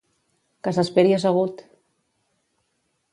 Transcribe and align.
Que 0.67 0.73
s'esperi 0.77 1.13
assegut! 1.17 1.61